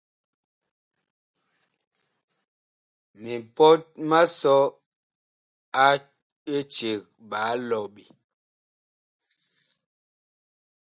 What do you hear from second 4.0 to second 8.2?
ma sɔ a eceg ɓaa lɔɓe.